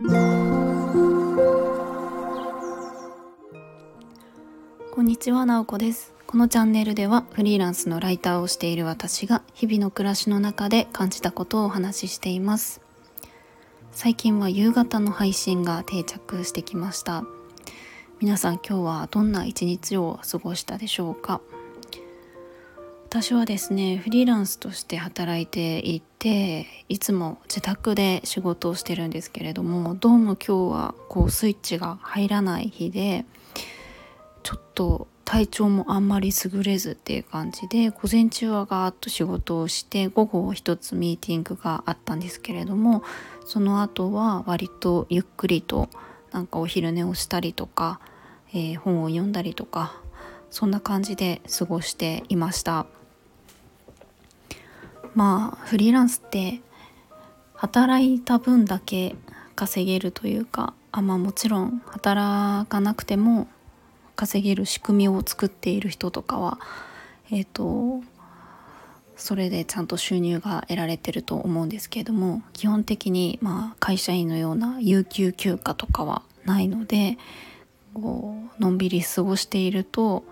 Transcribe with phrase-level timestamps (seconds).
[0.00, 0.04] こ
[5.02, 6.14] んにちは、なおこです。
[6.28, 12.80] このチャンネルではフリーランスのライターをしている私が日々の暮らしの中で感じたことをお話ししています。
[13.90, 17.24] 最近は夕方の配信が定着してきました。
[18.20, 21.40] 皆さん今日はどんな一日を過ごしたでしょうか？
[23.10, 33.24] 私はですねフリーランスとして働いていていつも自宅で仕事をしてるんですけれどもどうも今日はこうスイッチが入らない日で
[34.42, 43.02] ちょっと体調もあんまり優れずっていう感じで午前中はガーッと仕事をして午後一つミーティングがあったんですけれども
[43.46, 45.88] その後は割とゆっくりと
[46.30, 48.00] なんかお昼寝をしたりとか、
[48.50, 49.94] えー、本を読んだりとか
[50.50, 52.84] そんな感じで過ごしていました。
[55.14, 56.60] まあフリーランスって
[57.54, 59.16] 働いた分だけ
[59.56, 63.48] 稼げるというかあまあもちろん働かなくても
[64.16, 66.58] 稼げる仕組みを作っている人とかは
[67.30, 68.02] えっ、ー、と
[69.16, 77.18] それでちゃんと収入が得られてると思うんですけれども基本的にまあ会社員のような有給休暇とかはないので
[77.94, 80.22] こうのんびり過ごしていると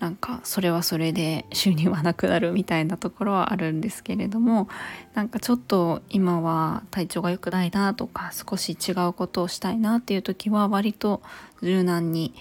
[0.00, 4.66] なんかそれはそれで収入はなくなるみたいなところはあるんですけれども
[5.14, 11.22] なんかちょっと今は体調が良くないなとか少し違うことをしたいなっていう時は割と
[11.62, 12.34] 柔軟に、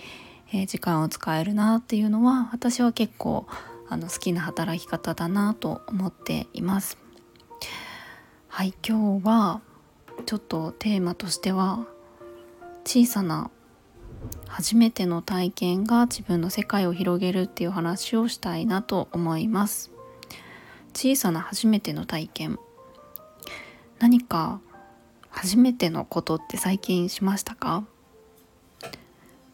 [0.67, 3.45] 時間を使えるなっていうのは私は結構
[3.87, 6.97] あの好きな働き方だなと思っています。
[8.47, 9.61] はい今日は
[10.25, 11.85] ちょっとテーマとしては
[12.83, 13.51] 小さな
[14.47, 19.91] 初めての体験が自分の世界を広げるっていう話をしたいなと思います。
[20.93, 22.59] 小さな初めての体験。
[23.99, 24.59] 何か
[25.29, 27.83] 初めてのことって最近しましたか？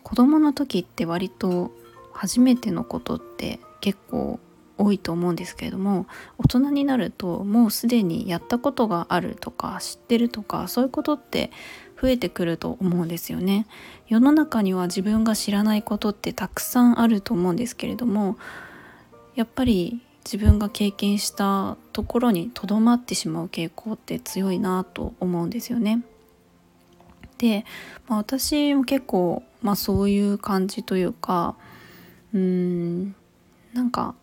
[0.03, 1.71] 子供の時って割と
[2.13, 4.39] 初めてのことって結構
[4.77, 6.05] 多いと思うんですけれども
[6.37, 11.52] 大人になるともうすでにやったことがあるとか知ってるとかそういうことって
[12.02, 13.67] 増えてくると思うんですよね
[14.08, 18.38] 世の中には自分が知らないことってたくさんあると思うんですけれども
[19.36, 26.04] やっぱり自分が経験したところにとどまってしまう傾向って強いなと思うんですよね。
[27.38, 27.64] で、
[28.08, 31.55] まあ、私も結構、まあ、そういう感じというか
[32.34, 33.16] うーん
[33.73, 34.16] なんか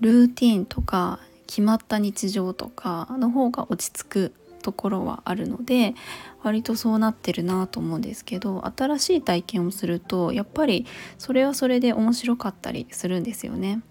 [0.00, 4.34] ルーティンとか決まった日常とかの方が落ち着く
[4.64, 5.94] ところはあるので
[6.42, 10.86] 割とそうなってるなと思うんですけど新しい体験をするとやっぱり
[11.18, 13.82] それはそれで面白かったりするんですよね。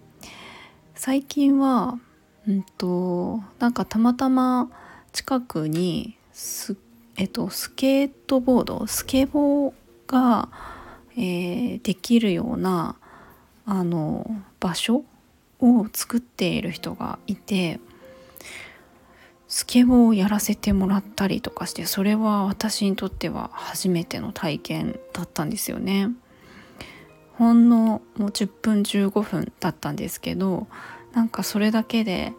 [0.96, 2.00] 最近は
[2.48, 4.70] うんとなんかたまたま
[5.12, 6.76] 近くにス,、
[7.18, 9.74] えっと、スケートボードスケボー
[10.08, 10.50] が、
[11.16, 12.96] えー、できるような
[13.66, 14.26] あの
[14.60, 15.04] 場所
[15.60, 17.80] を作っている人がいて
[19.53, 26.09] スケボーをやらせてもらったりとかしてそれは私にとっては初めての体験だったんですよね。
[27.38, 30.66] ほんのもう10分15分だったんですけど
[31.13, 32.34] なんかそれだけで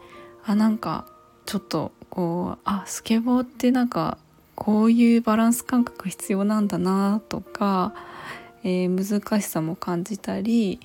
[0.44, 1.06] あなんか
[1.46, 4.18] ちょっとこうあスケボーってなんか
[4.56, 7.94] こういうバランス感覚必要なんだなとか、
[8.64, 10.80] えー、難しさも感じたり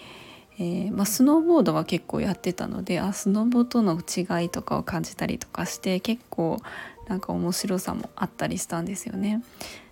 [0.60, 6.62] えー、まあ、スノーボードは結構やってたのであスノボとの違いとかを感じたりとかして結構
[7.08, 9.42] なんか面白さもあったりしたんですよね。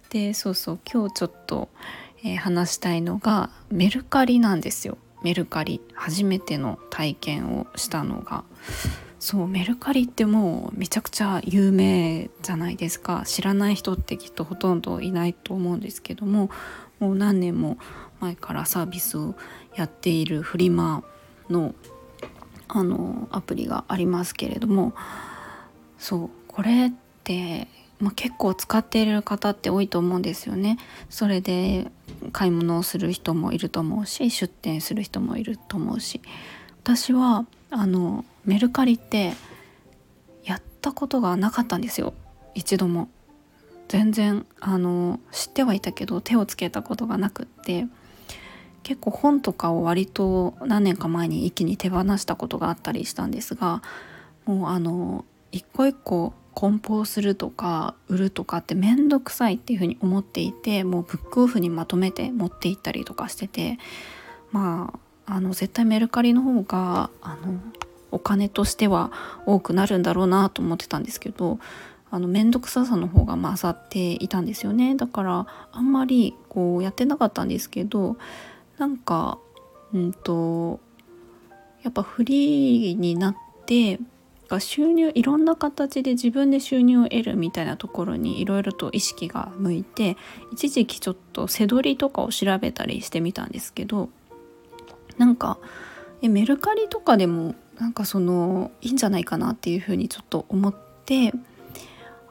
[0.09, 1.69] でそうそう今日ちょっと、
[2.23, 4.97] えー、話したいのがメルカリなんですよ。
[5.23, 8.43] メルカリ初めての体験をしたのが
[9.19, 16.51] そうメルカリってもうめちゃくちゃ有名じゃないですか知らない人ってきっとほとんどいないと思うんですけども
[16.99, 17.77] もう何年も
[18.19, 19.35] 前からサービスを
[19.75, 21.03] やっているフリマ
[21.49, 21.75] の
[22.69, 24.93] あのアプリがありますけれども
[25.97, 26.91] そうこれっ
[27.23, 27.67] て、
[27.99, 30.77] まあ、結構使っている方って多いと思うんですよね。
[31.09, 31.89] それで
[32.33, 36.21] 買い物をする人もいると思うし出店する人もいると思うし
[36.83, 39.33] 私はあのメルカリって
[40.43, 42.13] やったことがなかったんですよ
[42.55, 43.09] 一度も。
[43.87, 47.87] 全然あの知ってはいたけど手をつけたことがなくって
[48.87, 53.81] 結構本とかを割と何年か前に一気に手放したことがあったりしたんですが
[54.45, 63.77] もうあの一個一個梱包するとか売るとかって面倒くさいっていうふうに思っていてもうブックオフにまとめて持って行ったりとかしてて
[64.53, 64.93] ま
[65.25, 67.59] ああの絶対メルカリの方があの
[68.11, 69.11] お金としては
[69.45, 71.59] 多くなるんだろうなと思ってたんですけど
[72.09, 74.95] ああの面倒くささの方が勝っていたんですよね。
[74.95, 78.15] だからあんまりこうやってなかったんですけど
[78.77, 79.39] なんか
[79.93, 80.79] うんと
[81.83, 83.35] やっぱフリーになっ
[83.65, 83.99] て
[84.59, 90.15] 収入いろんな形で自分で収入を得るみたいなところにいろいろと意識が向いて
[90.53, 94.09] 一時期ちょっと背取りとかを調べたりしてみたんですけど
[95.17, 95.57] なんか
[96.21, 100.75] メルカリとかでもなんかそのいいんじゃないかなっていうふうにちょっと思っ
[101.05, 101.33] て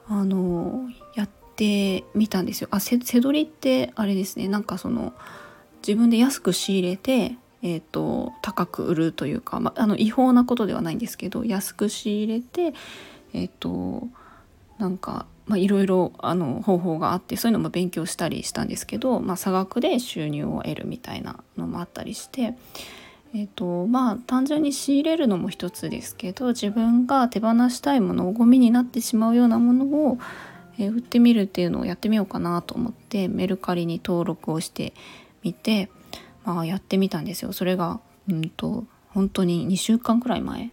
[0.09, 2.69] あのやってみたんですよ。
[2.71, 5.13] あ背取りってあれですねなんかその
[5.87, 12.79] 自分で安く仕入れてえーと、高く売るというか、まあ、の違法なことではないんですけど安く仕入れて
[13.33, 14.07] えっ、ー、と
[14.79, 16.13] なんかいろいろ
[16.65, 22.55] 方法があってそういうのも勉強したりしたんですけど、まあ、差額で収入を得るみたいなのもあったりして。
[23.35, 30.19] えーとまあ、単純に仕入れるのも一つですけど自分が手放したいものをゴミになってしまうようなものを、
[30.79, 34.95] えー、売ってみるっていうのをやってみようかなと思ってメルカリに登録をして
[35.43, 35.89] みて
[36.47, 38.01] まあ、やってみたんですよそれが
[38.31, 40.71] うんと本当に2週間くらい前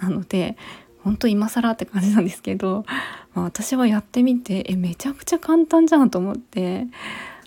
[0.00, 0.56] なので
[1.04, 2.84] 本当今更って感じなんですけど、
[3.34, 6.86] まあ、私はやってみてえめちゃくちゃ簡単じゃんと思って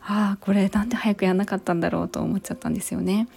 [0.02, 3.28] ああこれなんで早くやんなかったんだろうと思っちゃったんですよね。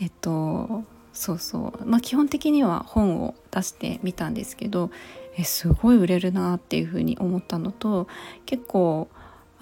[0.00, 4.90] えっとそうそうまあ基本的には本を出してみたんですけど
[5.36, 8.08] えすごい売れるなっていうふうに思ったのと
[8.46, 9.08] 結構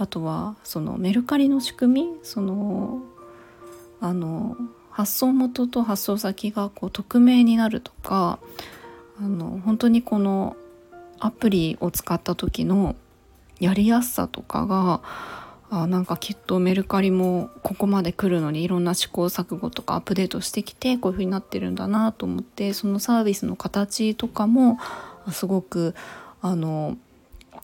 [0.01, 3.03] あとはそのメルカリの仕組みその
[4.01, 4.57] あの
[4.91, 8.39] 発送元と発送先がこう匿名になるとか
[9.21, 10.57] あの本当にこの
[11.19, 12.97] アプリを使った時の
[13.61, 15.03] やりやすさとかが
[15.69, 24.79] あなんかきっとメルカリもここまで来るのにいろんな試行錯誤とかアップデートしてきてこういう風になってるんだなと思ってそのサービスの形とかも
[25.31, 25.95] すごく
[26.41, 26.97] あの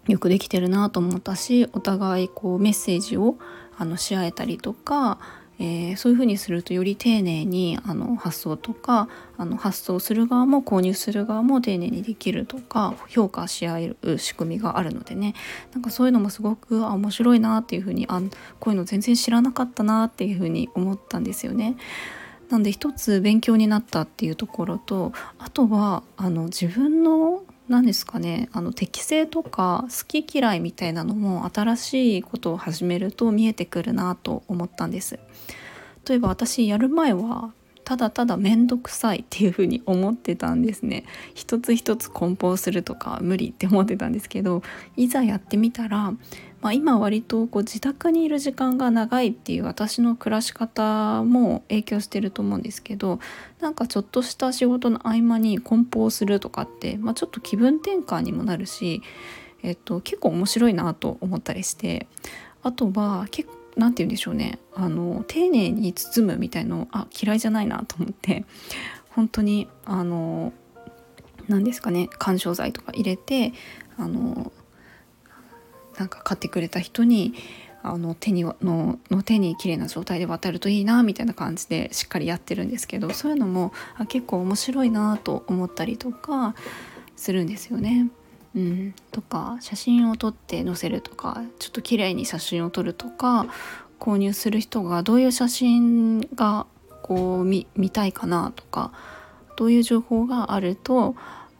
[0.08, 3.36] よくできてるなと思ったしお互いこうメッセージを
[3.78, 5.18] あのし合えたりとか
[5.58, 9.08] えー、そういうふうにするとより丁寧にあの発送とか
[9.38, 15.34] あの発送する側も購入する側も丁寧にできるとか評価し合える仕組みがあるのでね
[15.72, 18.20] なんかそういうのもすごく面白いなっていうふうにあ
[18.60, 21.76] こういうの全然知らなかったなっていうふうに思ったんですよね。
[22.50, 35.18] なんで一つ勉強になったっていうところとあとはあの自分の何ですかねあの適性とか好き嫌いみたいなのも新しいことを始めると見えてくるなと思ったんです。
[36.08, 37.52] 例えば私やる前は
[37.86, 41.04] ただただ面倒くさいっていう風に思ってたんですね
[41.34, 44.62] 一つ一つ梱包するとか無理って思ってたんですけど
[44.96, 46.12] いざやってみたら、
[46.66, 53.20] まあ、今割とこう自宅にいる時間が長いっていう私の暮らし方も影響してると思うんですけど
[53.60, 59.00] なんかちょっとした仕事の合間に梱包するとかって、まあ、ちょっと気分転換にもなるし、
[59.62, 62.08] えっと、結構面白いなと思ったりして
[62.64, 64.58] あとは結構何て言うんでしょうね。
[64.74, 68.44] あの丁寧に包むみたいのあ嫌いじゃないなと思って
[69.10, 70.52] 本当にあの
[71.46, 72.08] 何ですかね。
[72.18, 73.52] 緩衝材とか入れて
[73.96, 74.50] あの
[75.98, 77.34] なんか買ってくれた人に
[77.82, 86.54] あの手にのの手に綺麗な状態で渡るといいなみたいな感じでしっかりやってるんですけどそういうのもあ結構面白いなと思ったりとか
[87.14, 88.08] するんですよね。
[88.56, 93.46] うん、とか写真を撮って載せるとかちょっと綺麗に写真を撮るとか
[94.00, 96.66] 購入する人がどういう写真が
[97.02, 98.92] こう見たいかなとか
[99.56, 101.14] どういう情報があると,、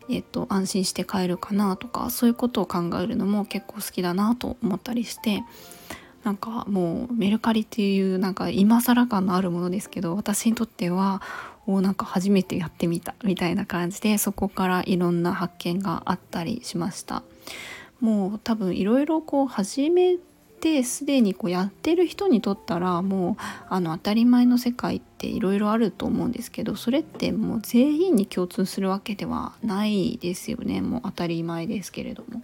[0.08, 5.42] えっと安心して買えるかなとかそういうことを考えるのも結構好きだなと思ったりして
[6.24, 11.22] なんかもうメルカリっていうなんか今更感のあるものですけど私にとっては
[11.66, 17.22] をなんか初めてやってみたみたいな感じでそこからいろんな発見があったりしました。
[18.00, 20.18] もう多分いろいろこう始め
[20.60, 23.36] てすでにこうやってる人にとったらもう
[23.68, 30.80] あの当たり前の世界っていろいろあると思うんですけどそれってもう全員に共通するわけではないですよね。
[30.80, 32.42] もう当たり前ですけれども。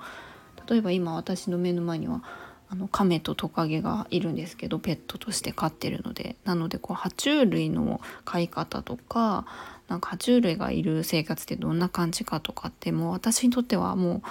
[0.69, 2.23] 例えば今私の目の前には
[2.69, 6.37] あの亀とトカゲがいるんですけどペットとして飼ってるので。
[6.45, 9.45] なのでこう爬虫類の飼い方とか
[9.89, 14.23] なんか爬虫類がいる生活ってどんな感じかとかってもう私にとってはもう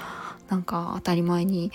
[0.50, 1.72] なんか当たり前に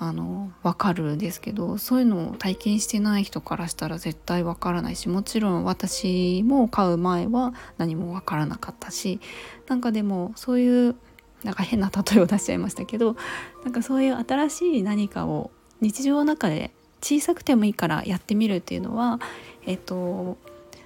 [0.00, 9.20] あの分かるんですけどそういうのを体験してない人からしたら絶対分からないしもちろん私も飼う前は何も分からなかったし
[9.66, 10.94] なんかでもそういう
[11.42, 13.16] なんか変な例えを出しちゃいましたけど
[13.64, 15.50] なんかそういう新しい何かを
[15.80, 19.20] 日常の中で小さくてもいいからやってみるっていうのは、
[19.66, 20.36] えっと、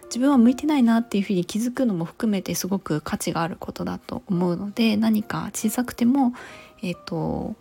[0.04, 6.34] 自分は向いてないなっていうふうに気づくのも含めてすごく価値があることだと思うので何か小さくても、
[6.82, 7.54] えっと、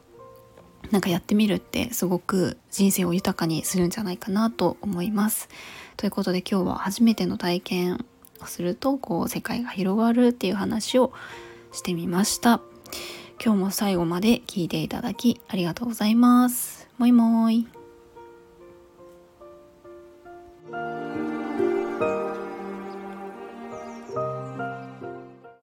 [0.90, 5.48] なんかやってみるってすごく人生を豊かにするんじゃないかなと思います。
[5.98, 8.06] ということで今日は初めての体験
[8.42, 11.14] をするとこう世界が広がるっていう話を
[11.72, 12.62] してみました。
[13.44, 16.88] 今日も最後まで聞いていただきありがとうございます。
[16.98, 17.81] もいもーい。